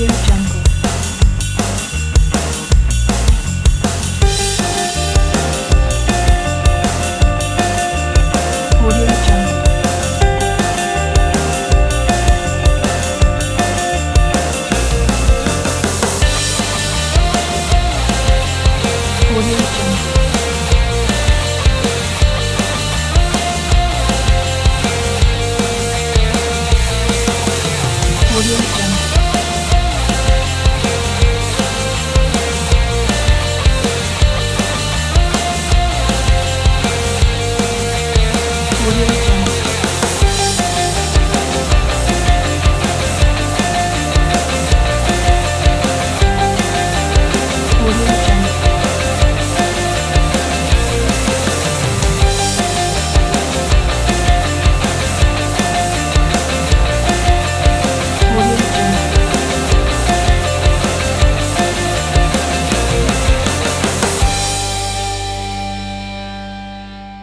[0.00, 0.29] you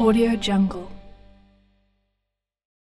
[0.00, 0.99] Audio Jungle.